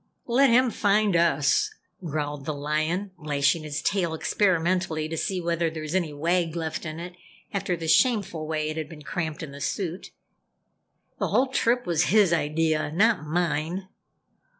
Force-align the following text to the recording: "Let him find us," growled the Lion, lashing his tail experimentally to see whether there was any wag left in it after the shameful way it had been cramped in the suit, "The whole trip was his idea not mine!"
"Let 0.25 0.49
him 0.49 0.71
find 0.71 1.15
us," 1.15 1.69
growled 2.03 2.45
the 2.45 2.55
Lion, 2.55 3.11
lashing 3.19 3.61
his 3.61 3.83
tail 3.83 4.15
experimentally 4.15 5.07
to 5.07 5.15
see 5.15 5.39
whether 5.39 5.69
there 5.69 5.83
was 5.83 5.93
any 5.93 6.11
wag 6.11 6.55
left 6.55 6.87
in 6.87 6.99
it 6.99 7.13
after 7.53 7.77
the 7.77 7.87
shameful 7.87 8.47
way 8.47 8.69
it 8.71 8.77
had 8.77 8.89
been 8.89 9.03
cramped 9.03 9.43
in 9.43 9.51
the 9.51 9.61
suit, 9.61 10.09
"The 11.19 11.27
whole 11.27 11.49
trip 11.49 11.85
was 11.85 12.05
his 12.05 12.33
idea 12.33 12.91
not 12.91 13.27
mine!" 13.27 13.89